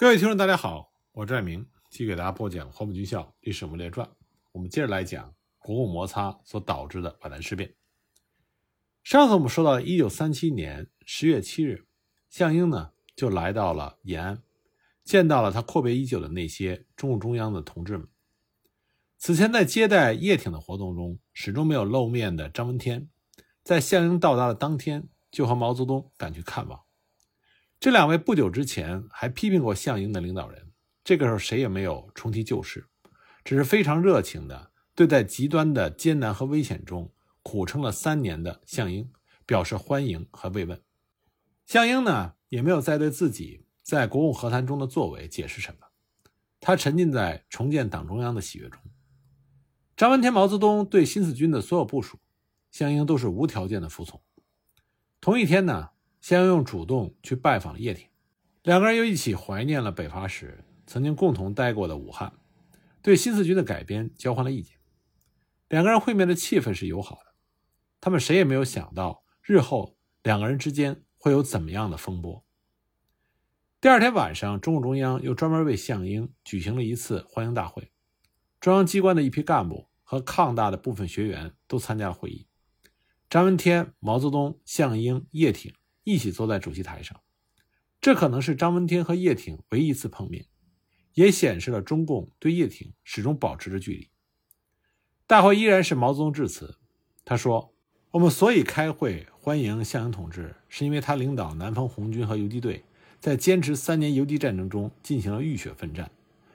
[0.00, 4.06] 各位听众，大家好，我是爱明，继续给大家播讲《黄埔军校历史人物列传》。
[4.52, 7.74] 我们接着来讲国共摩擦所导致的皖南事变。
[9.02, 11.88] 上次我们说到，一九三七年十月七日，
[12.30, 14.40] 项英呢就来到了延安，
[15.02, 18.06] 见到了他阔别已久的那些中共中央的同志们。
[19.16, 23.10] 此前在接待叶挺的活动中始终没有露面的张闻天，
[23.64, 26.84] 在项英到达的当天就和毛泽东赶去看望。
[27.80, 30.72] 这两位不久之前还批评过项英的领导人，
[31.04, 32.88] 这个时候谁也没有重提旧事，
[33.44, 39.08] 只是非常热情的对在极端的艰难和危险中苦撑了三年的项英
[39.46, 40.82] 表示欢迎和慰问。
[41.66, 45.86] 项英呢，也没有再对自己在国共和谈中的作为解释什么，
[46.58, 48.82] 他沉浸在重建党中央的喜悦中。
[49.96, 52.18] 张闻天、毛泽东对新四军的所有部署，
[52.72, 54.20] 项英都是无条件的服从。
[55.20, 55.90] 同一天呢。
[56.28, 58.06] 先用主动去拜访叶挺，
[58.62, 62.34] 两个人又一起怀念了北伐时曾经共同待过的武汉，
[63.00, 64.76] 对新四军的改编交换了意见。
[65.68, 67.32] 两个人会面的气氛是友好的，
[67.98, 72.44] 他们谁也没有想到日后两个人之间会有怎么样的风波。
[73.80, 77.90] 第二天晚上，中共中央又专门为项英举行了一次欢迎大会，
[78.60, 82.46] 中央机关的一批干部和抗大的部分学员都参加了会议。
[83.30, 85.72] 张闻天、毛泽东、项英、叶挺。
[86.08, 87.20] 一起坐在主席台上，
[88.00, 90.46] 这可能是张闻天和叶挺唯一一次碰面，
[91.12, 94.08] 也显示了中共对叶挺始终保持着距离。
[95.26, 96.78] 大会依然是毛泽东致辞，
[97.26, 97.74] 他说
[98.12, 102.82] ：“我们所以开会欢迎项英同志，是因为他领导南方红军和游击队
[103.20, 106.10] 在坚持三年游击战争中进行了浴血奋战，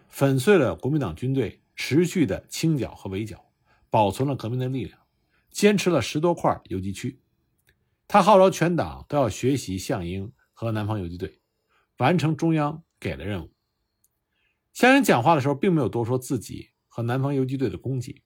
[0.09, 3.45] 粉碎了国民党军队持续的清剿和围剿，
[3.91, 4.97] 保存了革命的力量，
[5.51, 7.19] 坚持了十多块游击区。”
[8.13, 11.41] 他号召全党都要学习项英和南方游击队，
[11.97, 13.51] 完成中央给的任务。
[14.71, 18.21] 项英讲话的时候，并没有多说自己和南方游击队的功绩，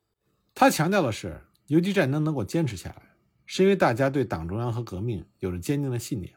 [0.54, 3.16] 他强调的是游击战争能够坚持下来，
[3.46, 6.36] 是因为大家对党中央和革命有着坚定的信念，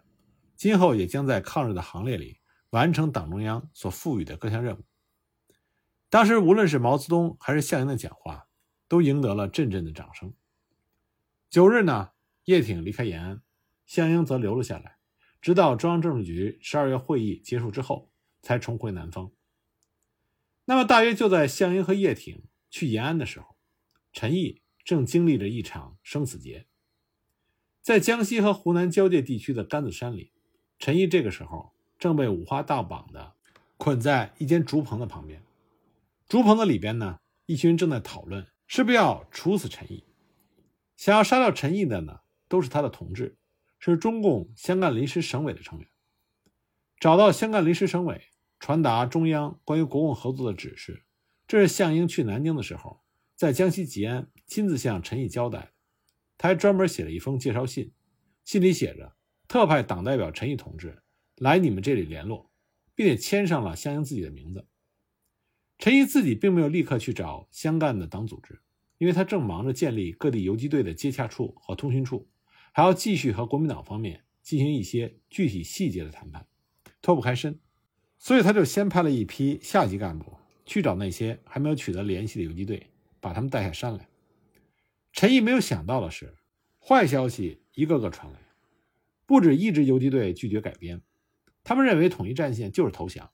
[0.54, 2.38] 今后也将在抗日的行列里
[2.70, 4.84] 完成党中央所赋予的各项任务。
[6.08, 8.46] 当时，无论是毛泽东还是项英的讲话，
[8.86, 10.32] 都赢得了阵阵的掌声。
[11.50, 12.10] 九日呢？
[12.44, 13.42] 叶挺离开延安，
[13.86, 14.96] 项英则留了下来，
[15.40, 18.10] 直到中央政治局十二月会议结束之后，
[18.42, 19.30] 才重回南方。
[20.64, 23.56] 那么，大约就在项英和叶挺去延安的时候，
[24.12, 26.66] 陈毅正经历着一场生死劫。
[27.82, 30.32] 在江西和湖南交界地区的甘子山里，
[30.78, 33.34] 陈毅这个时候正被五花大绑的
[33.76, 35.42] 捆在一间竹棚的旁边。
[36.28, 40.04] 竹棚的里边呢，一群人正在讨论是不是要处死陈毅。
[40.96, 42.20] 想要杀掉陈毅的呢？
[42.50, 43.38] 都是他的同志，
[43.78, 45.88] 是中共湘赣临时省委的成员。
[46.98, 48.28] 找到湘赣临时省委，
[48.58, 51.04] 传达中央关于国共合作的指示。
[51.46, 53.02] 这是项英去南京的时候，
[53.36, 55.68] 在江西吉安亲自向陈毅交代的。
[56.36, 57.92] 他还专门写了一封介绍信，
[58.44, 59.14] 信里写着
[59.46, 61.02] ：“特派党代表陈毅同志
[61.36, 62.50] 来你们这里联络，
[62.94, 64.66] 并且签上了项英自己的名字。”
[65.78, 68.60] 陈毅自己并没有立刻去找湘赣的党组织，
[68.98, 72.29] 因为他正忙着建立各地游击队的接洽处和通讯处。
[72.72, 76.46] 还要继续和国民党方面进行一些具体细节的谈判，
[77.02, 77.58] 脱不开身，
[78.18, 84.08] 所以他就先派了一批下级干部去找那些还没有取得联系的游击队，把他们带下山来。
[85.12, 86.36] 陈毅没有想到的是，
[86.78, 88.38] 坏消息一个个传来，
[89.26, 91.02] 不止一支游击队拒绝改编，
[91.64, 93.30] 他们认为统一战线就是投降，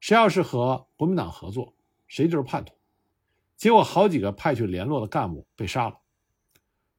[0.00, 1.76] 谁要是和国民党合作，
[2.08, 2.74] 谁就是叛徒。
[3.56, 6.00] 结果好几个派去联络的干部被杀了。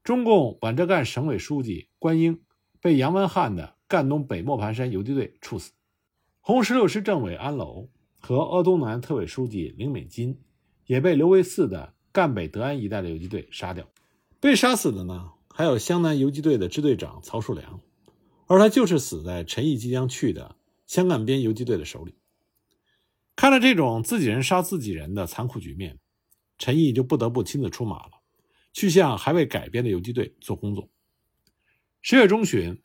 [0.06, 2.40] 中共皖浙赣省委书记关英
[2.80, 5.72] 被杨文汉的赣东北磨盘山游击队处死，
[6.42, 7.90] 红十六师政委安楼
[8.20, 10.44] 和鄂东南特委书记林美金
[10.86, 13.90] 也被刘维四的赣北德安一带的游击队杀掉。
[14.40, 17.82] 被杀死的呢，还有湘南游击队的支队长曹树良，
[18.46, 20.56] 而他就是死在陈毅即将去的
[20.86, 22.14] 湘赣边游击队的手里。
[23.36, 25.98] 看着这种自己人杀自己人的残酷局面，
[26.60, 28.15] 陈毅就不得不亲自出马了。
[28.76, 30.90] 去向还未改编的游击队做工作。
[32.02, 32.82] 十月中旬，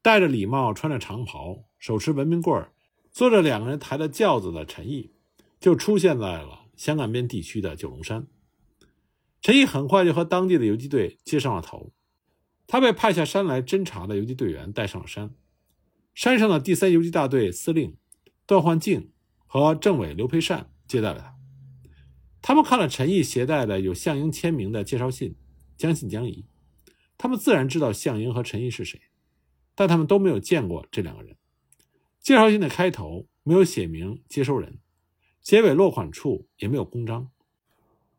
[0.00, 2.68] 戴着礼帽、穿着长袍、手持文明棍
[3.10, 5.10] 坐着两个人抬的轿子的陈毅，
[5.58, 8.28] 就出现在了湘赣边地区的九龙山。
[9.42, 11.92] 陈毅很快就和当地的游击队接上了头，
[12.68, 15.34] 他被派下山来侦察的游击队员带上了山。
[16.14, 17.96] 山上的第三游击大队司令
[18.46, 19.10] 段焕静
[19.48, 21.33] 和政委刘培善接待了他。
[22.46, 25.34] 他们看了陈毅携带的有项英签名的介绍信，
[25.78, 26.44] 将信将疑。
[27.16, 29.00] 他们自然知道项英和陈毅是谁，
[29.74, 31.38] 但他们都没有见过这两个人。
[32.20, 34.78] 介绍信的开头没有写明接收人，
[35.40, 37.30] 结尾落款处也没有公章。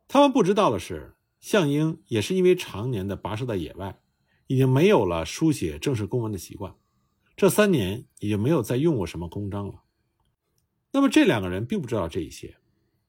[0.07, 3.99] 他们不知道的是，项英也是因为常年的跋涉在野外，
[4.47, 6.73] 已经没有了书写正式公文的习惯，
[7.37, 9.83] 这三年也就没有再用过什么公章了。
[10.93, 12.57] 那么这两个人并不知道这一些，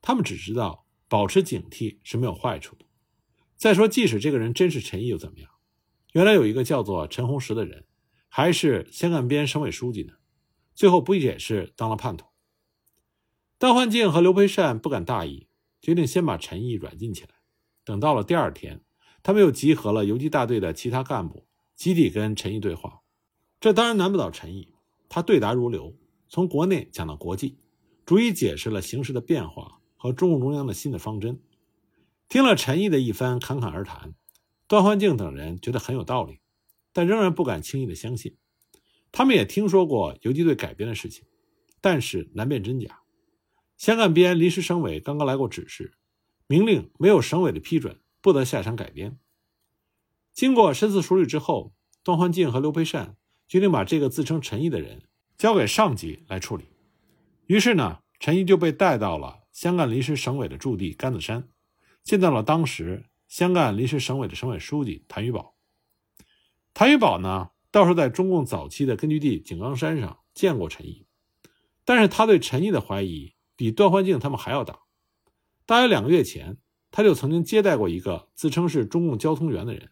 [0.02, 2.84] 他们只知道保持警惕是没有坏处的。
[3.56, 5.50] 再说，即使这个人真是陈毅又怎么样？
[6.12, 7.84] 原来有一个叫做陈红石的人，
[8.28, 10.14] 还是湘赣边省委书记呢，
[10.74, 12.26] 最后不也是当了叛徒？
[13.58, 15.48] 段焕敬和刘培善不敢大意。
[15.82, 17.28] 决定先把陈毅软禁起来，
[17.84, 18.80] 等到了第二天，
[19.22, 23.02] 他们又集合了游击大队的其他干部，集体跟陈毅对话。
[23.60, 24.74] 这当然难不倒陈毅，
[25.08, 25.96] 他对答如流，
[26.28, 27.58] 从国内讲到国际，
[28.04, 31.40] 逐一解释了形势的变化和中共中央的新的方针。
[32.28, 34.14] 听了陈毅的一番侃侃而谈，
[34.66, 36.40] 段焕敬等人觉得很有道理，
[36.92, 38.36] 但仍然不敢轻易的相信。
[39.12, 41.24] 他们也听说过游击队改编的事情，
[41.80, 43.00] 但是难辨真假。
[43.76, 45.94] 湘赣边临时省委刚刚来过指示，
[46.46, 49.18] 明令没有省委的批准，不得下山改编。
[50.32, 51.72] 经过深思熟虑之后，
[52.02, 53.16] 段焕敬和刘培善
[53.46, 55.04] 决定把这个自称陈毅的人
[55.38, 56.64] 交给上级来处理。
[57.46, 61.48] 于是呢，陈毅就被带到了湘赣临时省委的驻地甘子山，
[62.04, 65.56] 见到了当时湘赣临时省委的省委书记谭玉宝。
[66.74, 71.06] 谭玉宝呢，倒是在中共早期的根据地井冈山上见过陈毅，
[71.86, 73.32] 但是他对陈毅的怀疑。
[73.56, 74.80] 比段焕静他们还要大。
[75.64, 76.58] 大约两个月前，
[76.90, 79.90] 他就曾经接待过一个自称是中共交通员的人，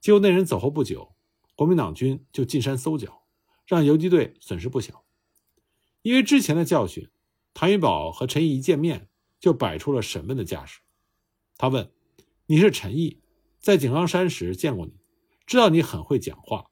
[0.00, 1.14] 结果那人走后不久，
[1.54, 3.22] 国民党军就进山搜剿，
[3.64, 5.04] 让游击队损失不小。
[6.02, 7.08] 因为之前的教训，
[7.54, 9.08] 谭玉宝和陈毅一见面
[9.40, 10.80] 就摆出了审问的架势。
[11.56, 11.90] 他问
[12.46, 13.22] ：“你是陈毅，
[13.60, 14.92] 在井冈山时见过你，
[15.46, 16.70] 知道你很会讲话。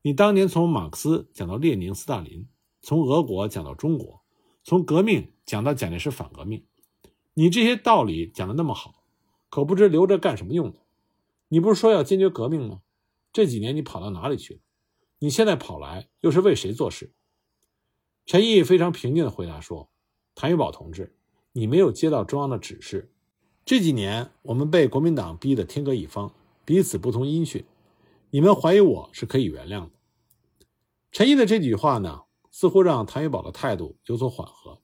[0.00, 2.48] 你当年从马克思讲到列宁、斯大林，
[2.80, 4.20] 从俄国讲到中国。”
[4.64, 6.64] 从革命讲到蒋介石反革命，
[7.34, 9.04] 你这些道理讲的那么好，
[9.50, 10.78] 可不知留着干什么用的？
[11.48, 12.80] 你不是说要坚决革命吗？
[13.32, 14.60] 这几年你跑到哪里去了？
[15.18, 17.12] 你现在跑来又是为谁做事？
[18.24, 19.90] 陈毅非常平静的回答说
[20.34, 21.14] ：“谭玉宝同志，
[21.52, 23.12] 你没有接到中央的指示。
[23.64, 26.34] 这几年我们被国民党逼得天各一方，
[26.64, 27.64] 彼此不通音讯，
[28.30, 29.90] 你们怀疑我是可以原谅的。”
[31.12, 32.22] 陈毅的这句话呢？
[32.54, 34.82] 似乎让谭玉宝的态度有所缓和，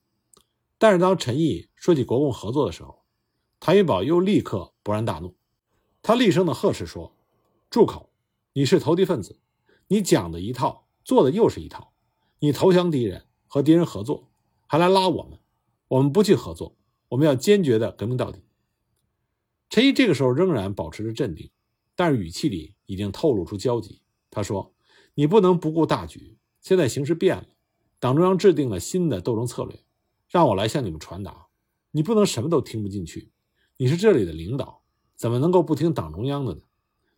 [0.78, 3.04] 但是当陈毅说起国共合作的时候，
[3.60, 5.34] 谭玉宝又立刻勃然大怒，
[6.00, 7.14] 他厉声的呵斥说
[7.68, 8.08] ：“住口！
[8.54, 9.38] 你是投敌分子，
[9.88, 11.92] 你讲的一套，做的又是一套。
[12.38, 14.27] 你投降敌人，和敌人合作，
[14.68, 15.38] 还来拉我们，
[15.88, 16.76] 我们不去合作，
[17.08, 18.44] 我们要坚决的革命到底。”
[19.70, 21.50] 陈毅这个时候仍然保持着镇定，
[21.96, 24.02] 但是语气里已经透露出焦急。
[24.30, 24.74] 他说
[25.14, 27.46] ：“你不能不顾大局，现在形势变了。”
[27.98, 29.82] 党中央制定了新的斗争策略，
[30.28, 31.48] 让我来向你们传达。
[31.90, 33.32] 你不能什么都听不进去。
[33.78, 34.82] 你是这里的领导，
[35.16, 36.60] 怎么能够不听党中央的呢？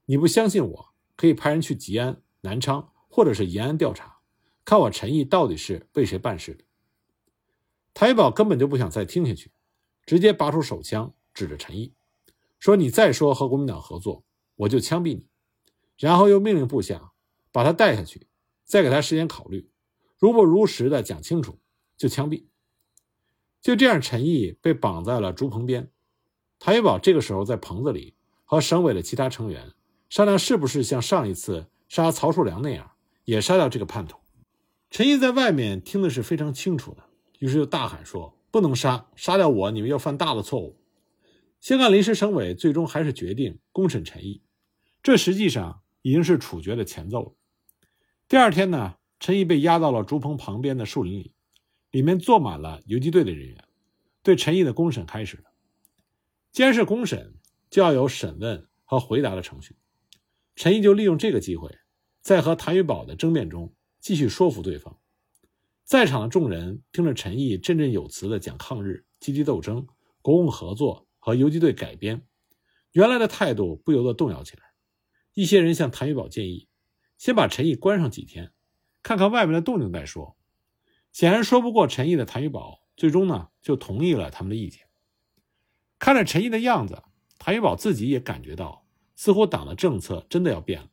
[0.06, 4.20] 你不相信我，可以派人去吉安、南昌或者是延安调查，
[4.64, 6.64] 看我陈毅到底是为谁办事的。
[7.92, 9.50] 谭玉宝根本就不想再听下去，
[10.06, 11.92] 直接拔出手枪指着陈毅，
[12.58, 14.24] 说：“你再说和国民党合作，
[14.56, 15.26] 我就枪毙你。”
[15.98, 17.12] 然后又命令部下
[17.52, 18.26] 把他带下去，
[18.64, 19.68] 再给他时间考虑。
[20.18, 21.58] 如不如实的讲清楚，
[21.96, 22.46] 就枪毙。
[23.60, 25.90] 就这样，陈毅被绑在了竹棚边。
[26.58, 28.14] 谭玉宝这个时候在棚子里
[28.44, 29.72] 和省委的其他成员
[30.08, 32.92] 商量，是不是像上一次杀曹树良那样，
[33.24, 34.18] 也杀掉这个叛徒。
[34.90, 37.04] 陈毅在外面听的是非常清楚的，
[37.40, 40.78] 于是就大喊说：“不能杀，杀掉我，你们要犯大的错误。”
[41.60, 44.40] 香港临时省委最终还是决定公审陈毅，
[45.02, 47.32] 这实际上已经是处决的前奏了。
[48.28, 48.94] 第二天呢？
[49.18, 51.34] 陈毅被押到了竹棚旁边的树林里，
[51.90, 53.64] 里面坐满了游击队的人员，
[54.22, 55.44] 对陈毅的公审开始了。
[56.52, 57.34] 既然是公审，
[57.68, 59.76] 就要有审问和回答的程序。
[60.56, 61.70] 陈毅就利用这个机会，
[62.22, 64.98] 在和谭玉宝的争辩中继续说服对方。
[65.90, 69.88] 在场的众人听着陈毅振振有词地讲抗日、积极斗争、
[70.22, 72.24] 国共合作和游击队改编，
[72.92, 74.62] 原来的态度不由得动摇起来。
[75.34, 76.68] 一些人向谭玉宝建议，
[77.18, 78.52] 先把陈毅关上几天。
[79.02, 80.36] 看看外面的动静再说。
[81.10, 84.86] 显然说不过陈毅的谭玉宝，最终呢就同意了他们的意见。
[85.98, 87.02] 看着陈毅的样子，
[87.36, 90.90] 谭玉宝自己也感觉到，似乎党的政策真的要变了。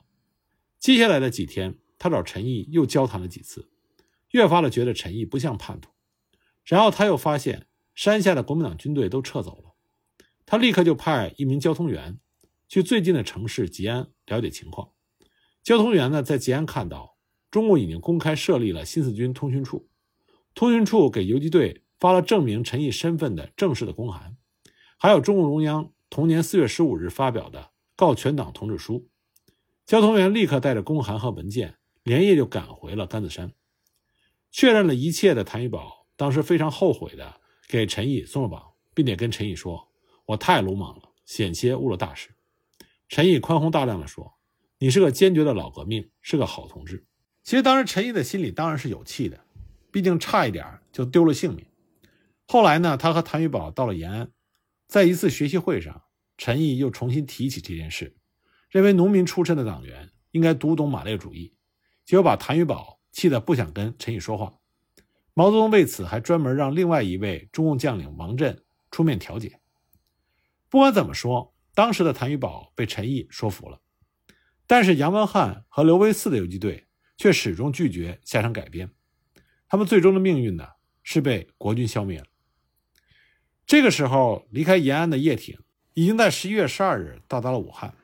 [0.80, 3.70] 接下来的几天，他找陈毅又交谈了几次，
[4.38, 5.90] 越发的觉得陈毅不像叛徒。
[6.64, 9.74] 然后他又发现山下的国民党军队都撤走了，
[10.46, 12.20] 他立刻就派一名交通员
[12.70, 14.92] 去最近的城市吉安了解情况。
[15.62, 17.18] 交通员呢在吉安看到。
[17.50, 19.88] 中共已经公开设立了新四军通讯处，
[20.54, 24.36] 通讯处给游击队发了证明陈毅身份的正式的公函，
[24.98, 29.08] 还有中共中央同年四月十五日发表的告全党同志书。
[29.86, 33.54] 交通员立刻带着公函和文件，连夜就赶回了甘子山，
[34.52, 38.64] 确认了一切的谭玉宝当时非常后悔的给陈毅松了绑，
[38.94, 39.92] 并且跟陈毅说
[40.26, 42.30] ：“我太鲁莽了，险些误了大事。”
[43.10, 44.38] 陈毅宽宏大量的说
[44.80, 47.06] ：“你是个坚决的老革命，是个好同志。”
[47.44, 49.46] 其实当时陈毅的心里当然是有气的，
[49.92, 51.66] 毕竟差一点就丢了性命。
[52.46, 54.32] 后来呢，他和谭玉宝到了延安，
[54.88, 56.04] 在一次学习会上，
[56.38, 58.18] 陈毅又重新提起这件事，
[58.70, 61.54] 认为农民出身的党员应该读懂马列主义，
[62.04, 64.54] 结果把谭玉宝气得不想跟陈毅说话。
[65.34, 69.60] 毛泽东为此还专门让另外一位中共将领王震出面调解。
[70.70, 73.82] 不管怎么说，当时的谭玉宝被陈毅说服了，
[74.68, 76.84] 但是杨文翰和刘维四的游击队。
[77.20, 78.92] 却始终拒绝下场改编，
[79.68, 80.68] 他们最终的命运呢
[81.02, 82.28] 是被国军消灭了。
[83.66, 85.58] 这个时候，离开延安的叶挺
[85.96, 87.96] 已经在十一月十二日到达了武汉。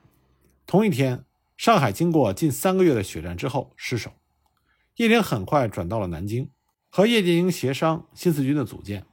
[0.65, 1.25] 同一天，
[1.57, 4.11] 上海经过近三个月的血战之后失守，
[4.95, 6.49] 叶挺很快转到了南京，
[6.89, 9.05] 和叶剑英协商新四军的组建。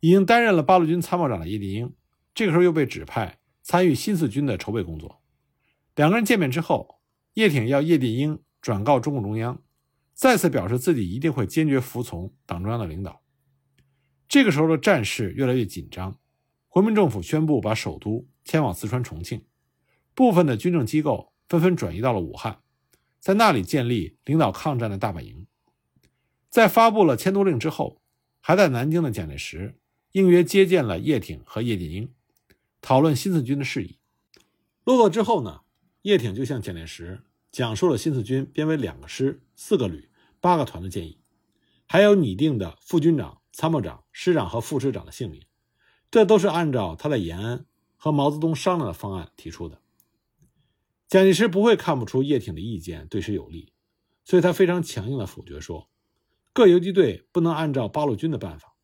[0.00, 1.94] 已经担任了八路军参谋长的叶剑英，
[2.34, 5.20] 这个时候又被指派参与新四军的筹备工作。
[5.94, 7.00] 两个人见面之后，
[7.34, 8.40] 叶挺要叶剑英。
[8.62, 9.62] 转告中共中央，
[10.12, 13.22] 再次表示自己一定会坚决服从党中央的领导。
[14.28, 16.18] 这个时候的战事越来越紧张，
[16.68, 19.42] 国民政府宣布把首都迁往四川重庆，
[20.14, 22.60] 部分的军政机构纷纷转移到了武汉，
[23.20, 25.46] 在那里建立领导抗战的大本营。
[26.48, 28.02] 在发布了迁都令之后，
[28.40, 29.78] 还在南京的蒋介石
[30.12, 32.12] 应约接见了叶挺和叶剑英，
[32.80, 34.00] 讨论新四军的事宜。
[34.82, 35.60] 落座之后呢，
[36.02, 37.22] 叶挺就向蒋介石。
[37.52, 40.08] 讲述了新四军编为两个师、四个旅、
[40.40, 41.18] 八个团的建议，
[41.84, 45.42] 还有拟定的副军长、参谋长、师长和副师长的姓名，
[46.12, 49.79] 这都是按照他在延安和毛泽东商量的方案提出的。
[51.10, 53.72] 蒋介石不会看不出叶挺的意见对谁有利，
[54.24, 55.90] 所以他非常强硬的否决说，
[56.52, 58.76] 各游击队不能按照八路军的办法，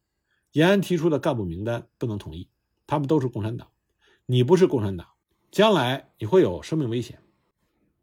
[0.51, 2.49] 延安提出的干部名单不能同意，
[2.85, 3.71] 他们都是共产党，
[4.27, 5.07] 你不是共产党，
[5.53, 7.21] 将来你会有生命危险。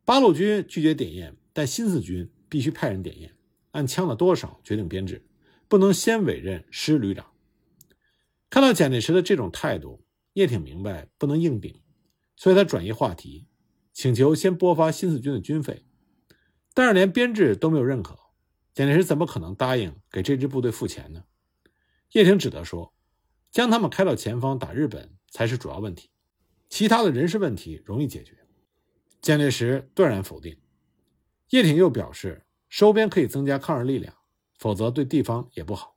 [0.06, 3.36] 八路军拒绝点验，但新四军必须派人点验，
[3.72, 5.22] 按枪的多少决定编制，
[5.68, 7.30] 不能先委任师旅长。
[8.50, 10.02] 看到蒋介石的这种态度，
[10.32, 11.78] 叶挺明白不能硬顶，
[12.38, 13.48] 所以他转移话题，
[13.94, 15.86] 请求先拨发新四军的军费。
[16.74, 18.18] 但是连编制都没有认可，
[18.74, 21.24] 蒋介石怎么可能答应给这支部队付钱呢？
[22.12, 22.94] 叶挺只得说，
[23.52, 26.10] 将他们开到前方打日本才是主要问题，
[26.70, 28.38] 其他的人事问题容易解决。
[29.22, 30.58] 蒋介石断然否定，
[31.52, 34.14] 叶挺又表示收编可以增加抗日力量，
[34.58, 35.96] 否则对地方也不好。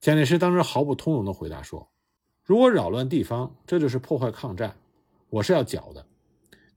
[0.00, 1.90] 蒋介石当时毫不通融地回答说
[2.44, 4.78] ：“如果扰乱地方，这就是破坏抗战，
[5.28, 6.06] 我是要剿的，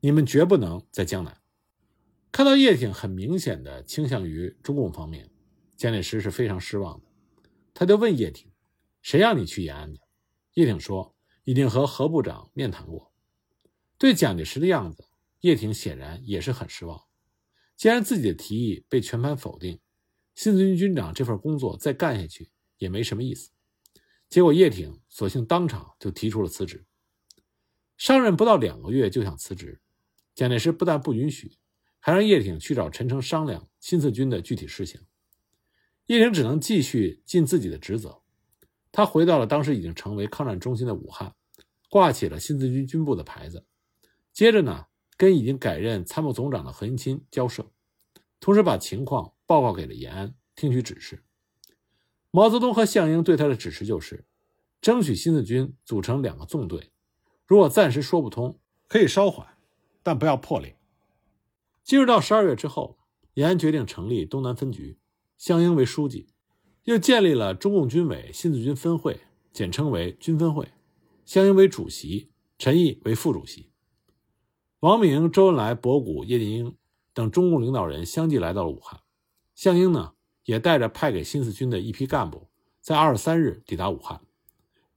[0.02, 1.42] 你们绝不能在江南。”
[2.32, 5.32] 看到叶挺很明显的倾向于中共方面，
[5.76, 7.06] 蒋介石是非常失望的，
[7.74, 8.52] 他就问叶挺
[9.02, 10.00] ：“谁让你去延安的？”
[10.56, 13.12] 叶挺说：“已经和何部长面谈过。”
[13.98, 15.06] 对蒋介石的样子。
[15.42, 17.02] 叶挺显然也是很失望，
[17.78, 19.80] 既然自己的提议被全盘否定，
[20.36, 23.50] 新四军军长这份工作再干下去也没什么意思。
[24.28, 26.86] 结果叶挺索性当场就提出了辞职。
[27.96, 29.80] 上任不到两个月就想辞职，
[30.40, 31.58] 蒋介石不但不允许，
[32.00, 35.02] 还让叶挺去找陈诚商量新四军的具体事情。
[36.06, 38.22] 叶挺只能继续尽自己的职责，
[38.90, 41.36] 他回到了当时已经成为抗战中心的武汉，
[41.90, 43.66] 挂起了新四军军部的牌子。
[44.32, 44.86] 接着呢？
[45.18, 47.70] 跟已经改任参谋总长的何应钦交涉，
[48.40, 51.22] 同时把情况报告给了延安，听取指示。
[52.32, 54.24] 毛泽东和项英对他的指示就是，
[54.80, 56.94] 争取新四军组成两个纵队，
[57.46, 59.46] 如果暂时说不通，可以稍缓，
[60.10, 60.76] 但不要破裂。
[61.84, 62.98] 进入到十二月之后，
[63.36, 64.98] 延安决定成立东南分局，
[65.38, 66.30] 项英为书记，
[66.86, 69.20] 又建立了中共军委新四军分会，
[69.54, 70.68] 简称为军分会，
[71.26, 73.70] 项英为主席，陈毅为副主席。
[74.80, 76.76] 王明、周恩来、博古、叶剑英
[77.14, 79.02] 等中共领导人相继来到了武汉，
[79.54, 80.14] 项英呢
[80.46, 82.50] 也带着派给新四军的一批干部，
[82.82, 84.20] 在二十三日抵达武汉。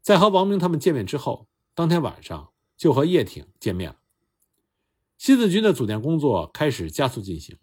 [0.01, 3.97] 在和王明他们见面之后，当天晚上就和叶挺见面了。
[5.23, 7.57] 新四军的组建工作开始加速进行，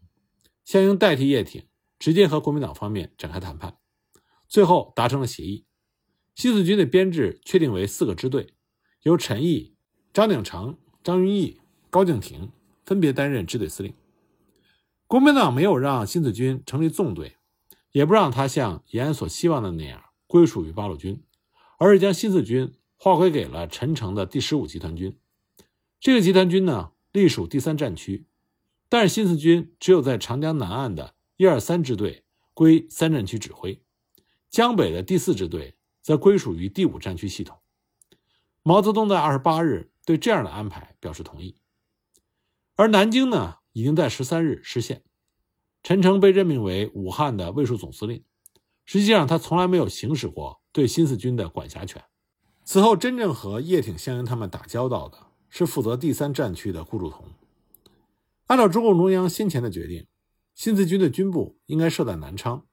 [0.64, 1.66] 项英代替叶挺
[2.00, 3.76] 直接和国民党方面展开谈判，
[4.48, 5.66] 最后达成了协议。
[6.36, 8.54] 新四军的编制确定为四个支队，
[9.02, 9.76] 由陈毅、
[10.14, 11.60] 张鼎丞、张云逸。
[11.90, 12.50] 高敬亭
[12.86, 13.94] 分别担任支队司令。
[15.06, 17.36] 国民党没有让新四军成立纵队，
[17.92, 21.22] 也不让他像延安所希望的那样归属于八路军，
[21.78, 25.20] 而是将新四军划归给了陈诚的第十五集团军。
[26.00, 28.28] 这个集团军呢，隶属第三战区，
[28.88, 32.24] 但是新四军只有在长江南岸的一二三支队
[32.54, 33.82] 归三战区指挥，
[34.50, 37.60] 江北的第四支队则归属于第五战区系统。
[38.62, 41.56] 毛泽东在二十八日对这样的安排表示同意，
[42.76, 45.04] 而南京呢，已经在十三日失陷。
[45.82, 48.24] 陈诚被任命为武汉的卫戍总司令，
[48.86, 52.04] 实际上他从来没有行使过对新四军的管辖权。
[52.66, 57.26] 此后，真正和叶挺、项英他们打交道的是负责第三战区的顾祝同。
[58.48, 60.08] 按照中共中央先前的决定，
[60.56, 62.66] 新四军的军部应该设在南昌。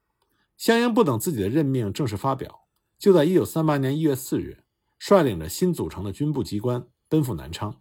[0.55, 2.61] 项英不等自己的任命正式发表，
[2.97, 4.63] 就在1938年1月4日，
[4.97, 7.79] 率领着新组成的军部机关奔赴南昌。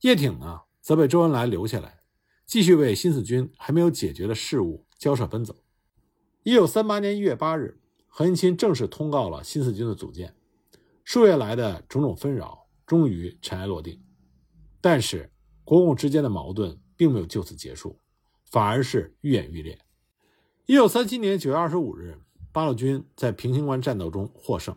[0.00, 2.00] 叶挺呢，则被周恩来留下来。
[2.44, 5.54] 继续为新四军还没有解决的事务交涉奔走。
[6.42, 10.34] 一九三八年一月八日，何应钦正式通告了新四军的组建。
[11.04, 14.01] 数月来的种种纷扰终于尘埃落定，
[14.82, 15.32] 但是
[15.64, 17.98] 国共之间的矛盾并没有就此结束，
[18.44, 19.78] 反而是愈演愈烈。
[20.66, 22.18] 一九三七年九月二十五日，
[22.52, 24.76] 八路军在平型关战斗中获胜，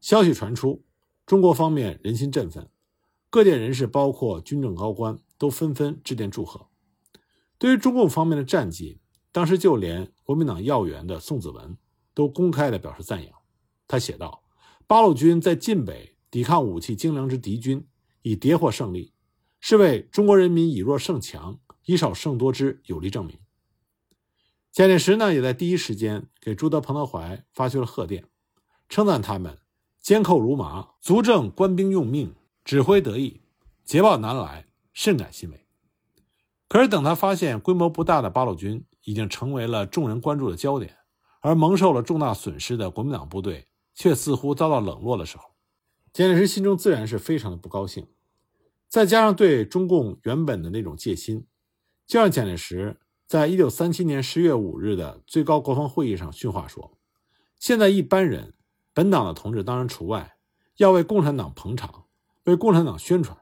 [0.00, 0.82] 消息传出，
[1.24, 2.68] 中国方面人心振奋，
[3.30, 6.68] 各界人士包括军政高官都纷纷致电祝贺。
[7.58, 9.00] 对于中共方面的战绩，
[9.32, 11.76] 当时就连国民党要员的宋子文
[12.14, 13.32] 都公开的表示赞扬。
[13.86, 14.42] 他写道
[14.86, 17.86] ：“八路军在晋北抵抗武器精良之敌军，
[18.22, 19.12] 已跌获胜利，
[19.68, 23.36] 是为中国人民以弱胜强、以少胜多之有力证明。”
[24.70, 28.26] 蒋介石呢，也在第一时间给朱德、彭德怀发去了贺电，
[28.88, 29.58] 称赞他们
[30.00, 32.32] 坚寇如麻，足证官兵用命，
[32.64, 33.40] 指挥得意，
[33.84, 35.66] 捷报难来，甚感欣慰。
[36.68, 40.96] 可是，等他发现规模不大的八路军已经成为了众人关注的焦点，
[41.40, 45.42] 而蒙受了重大损失的国民党部队却似乎遭到冷落的时候，
[46.12, 48.06] 蒋介石心中自然是非常的不高兴。
[48.88, 51.46] 再加上对中共原本的那种戒心，
[52.06, 56.96] 就让蒋介石在一九三七年十月五日的最高国防会议上训话说
[57.58, 58.54] ：“现在一般人，
[58.94, 60.36] 本党的同志当然除外，
[60.76, 62.06] 要为共产党捧场，
[62.44, 63.36] 为共产党宣传，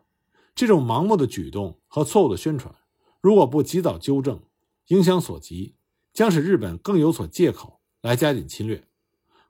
[0.54, 2.74] 这种盲目的举动和错误的宣传。”
[3.20, 4.42] 如果不及早纠正，
[4.88, 5.76] 影响所及，
[6.12, 8.86] 将使日本更有所借口来加紧侵略，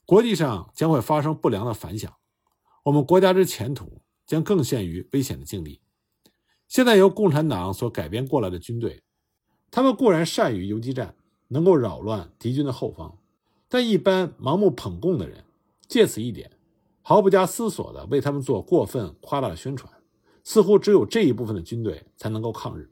[0.06, 2.14] 国际上将会发生不良的反响，
[2.84, 5.80] 我们国家之前途将更陷于危险的境地。
[6.74, 9.04] 现在由共产党所改编过来的军队，
[9.70, 11.14] 他们固然善于游击战，
[11.46, 13.16] 能够扰乱敌军的后方，
[13.68, 15.44] 但一般盲目捧共的人，
[15.86, 16.50] 借此一点，
[17.00, 19.88] 毫不加思索地为他们做过分夸大的宣传，
[20.42, 22.90] 似乎只有这一部分的军队才能够抗日。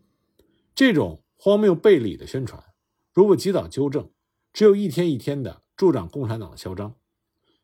[0.77, 2.63] 这种荒谬背离的宣传，
[3.13, 4.09] 如果及早纠正，
[4.53, 6.95] 只有一天一天的助长共产党的嚣张。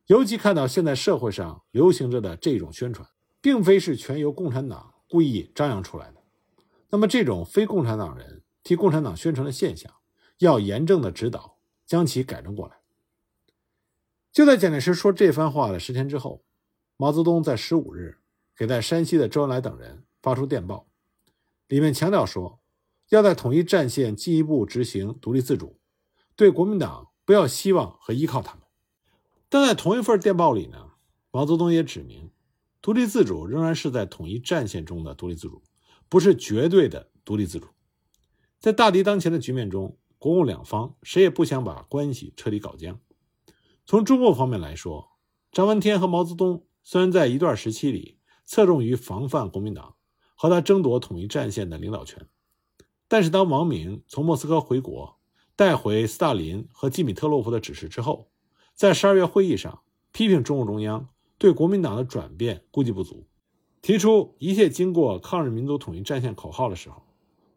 [0.06, 3.08] 尤其看到现在社会上流行着的这种宣传，
[3.40, 6.22] 并非是全由共产党故意张扬出来的，
[6.90, 9.92] 那么这种非共产党人替共产党宣传的现象，
[10.38, 12.76] 要严正的指导，将其改正过来。
[14.32, 16.44] 就在蒋介石说这番话的十天之后，
[16.96, 18.18] 毛泽东在十五日
[18.56, 20.86] 给在山西的周恩来等人发出电报，
[21.66, 22.60] 里面强调说。
[23.10, 25.80] 要在统一战线进一步执行独立自主，
[26.36, 28.64] 对国民党不要希望和依靠他们。
[29.48, 30.90] 但在同一份电报里呢，
[31.30, 32.30] 毛泽东也指明，
[32.80, 35.62] 独立自主仍然是在统一战线中的独立自主，
[36.08, 37.68] 不是绝对的独立自主。
[38.58, 42.98] 在大敌当前的局面中，国共两方谁也不想把关系彻底搞僵。
[43.86, 45.10] 从中共方面来说，
[45.50, 49.96] 张闻天和毛泽东虽然在一段时期里侧重于防范国民党，
[50.34, 52.28] 和他争夺统一战线的领导权。
[53.08, 55.18] 但是，当王明从莫斯科回国，
[55.56, 58.30] 带回斯大林和基米特洛夫的指示之后，
[58.74, 61.08] 在十二月会议上批评中共中央
[61.38, 63.26] 对国民党的转变估计不足，
[63.80, 67.02] 提出一切经过抗日民族统一战线口号的时候，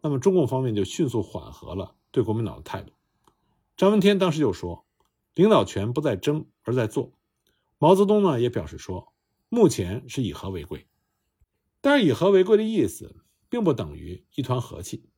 [0.01, 2.93] 那么中共方面就迅速缓和了对国民党的态度。
[3.75, 4.85] 张闻天当时就说
[5.33, 7.11] ：“领导权不在争，而在做。”
[7.79, 9.13] 毛泽东呢也表示说
[9.49, 10.85] ：“目前是以和为贵。”
[11.81, 13.15] 但是，以和为贵的意思
[13.49, 15.09] 并不等于一团和气。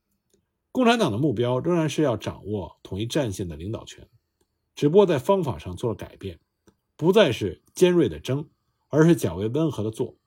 [0.72, 4.08] 共产党的目标仍然是要掌握统一战线的领导权，
[4.76, 6.40] 只不过在方法上做了改变，
[6.96, 8.50] 不再是尖锐的争，
[8.90, 10.18] 而是较为温和的做。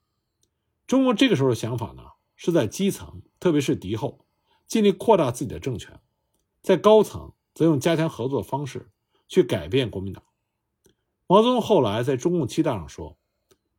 [0.85, 2.03] 中国这个时候的想法呢，
[2.35, 4.25] 是在基层，特别是敌后，
[4.67, 5.97] 尽力扩大自己的政权；
[6.61, 8.89] 在高层，则用加强合作的方式
[9.27, 10.23] 去改变国民党。
[11.27, 13.17] 毛泽东后来在中共七大上说：“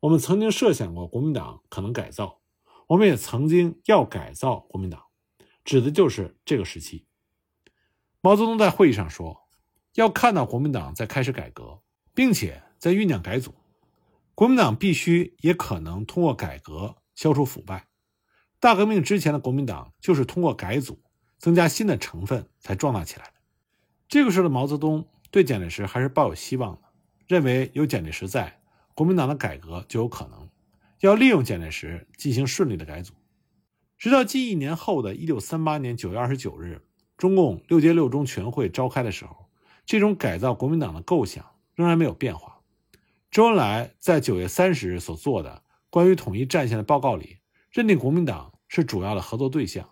[0.00, 2.40] 我们曾经设想过国民党可能改造，
[2.88, 5.04] 我们也曾经要改造国民党。”
[5.64, 7.06] 指的就是这个时期。
[8.20, 9.48] 毛泽东在会议上说
[9.94, 11.82] ：“要看到国民党在开始改革，
[12.14, 13.54] 并且在酝酿改组。
[14.38, 17.88] 国民党必须也可能通过改革消除腐败。
[18.60, 21.02] 大革命之前的国民党就是通过改组
[21.40, 23.32] 增加新的成分才壮大起来的。
[24.06, 26.82] 这个时候的毛泽东对蒋介石还是抱有希望的，
[27.26, 28.60] 认为有蒋介石在，
[28.94, 30.48] 国民党的改革就有可能。
[31.00, 33.14] 要利用蒋介石进行顺利的改组。
[33.98, 39.48] 直到近一年后的1938年9月29日，中共六届六中全会召开的时候，
[39.84, 42.57] 这种改造国民党的构想仍然没有变化。
[43.30, 47.38] 周恩来在9月30日所做的关于统一战线的报告里，
[47.70, 49.90] 认定国民党是主要的合作对象，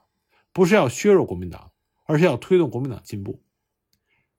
[0.54, 1.70] 不是要削弱国民党，
[2.04, 3.42] 而是要推动国民党进步。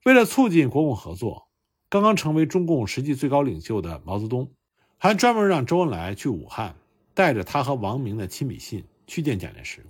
[0.04, 1.48] 为了促进国共合作，
[1.88, 4.52] 刚刚成为中共实际最高领袖的毛泽东，
[4.96, 6.74] 还专门让周恩来去武汉，
[7.14, 9.86] 带着他和王明的亲笔信去见蒋介石。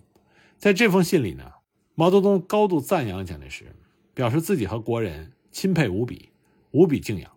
[0.59, 1.51] 在这封信里呢，
[1.95, 3.75] 毛泽东高度赞扬了蒋介石，
[4.13, 6.29] 表示自己和国人钦佩无比，
[6.73, 7.31] 无比敬仰，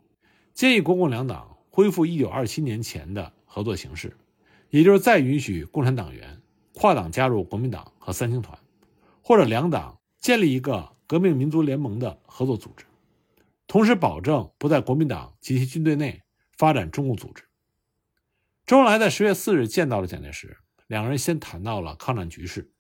[0.54, 4.16] 建议国共两党恢复1927年前的合作形式，
[4.70, 6.40] 也就是再允许共产党员
[6.76, 8.56] 跨党加入国民党和三青团，
[9.24, 10.92] 或者两党建立一个。
[11.12, 12.86] 革命民族联盟的合作组织，
[13.68, 16.22] 同时保证不在国民党及其军队内
[16.58, 17.44] 发展中共组织。
[18.66, 20.58] 周恩来在十月四日见到了蒋介石，
[20.88, 22.72] 两个人先谈到了抗战局势。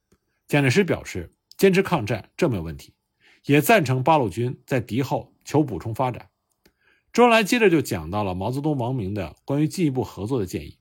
[0.48, 2.94] 蒋介石表示坚持抗战这没有问题，
[3.44, 6.30] 也赞成八路军在敌后求补充发展。
[7.13, 10.80] 周恩来接着就讲到了毛泽东、王明的关于进一步合作的建议。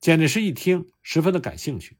[0.00, 1.98] 蒋介石一听，十分的感兴趣，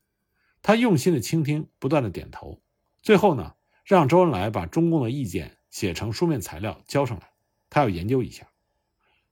[0.62, 2.62] 他用心的倾听，不断的点头，
[3.02, 3.54] 最后呢。
[3.84, 7.30] 让周恩来把中共的意见写成书面材料交上来，
[7.70, 8.48] 他要研究一下。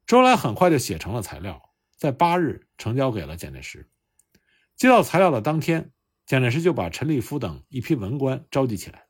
[0.07, 3.91] 周恩来很快就写成了材料，在八日呈交给了蒋介石。
[4.77, 5.91] 接到材料的当天，
[6.25, 9.07] 蒋介石就把陈立夫等一批文官召集起来，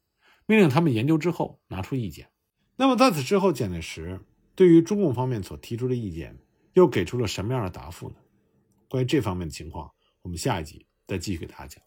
[0.46, 2.31] 命令他们研究之后拿出意见。
[2.77, 4.24] 那么在此之后，蒋介石
[4.55, 6.38] 对于中共方面所提出的意见
[6.73, 8.17] 又给出了什么样的答复呢？
[8.88, 11.84] 关于这方面的情况，我们下一集再继续给大家讲。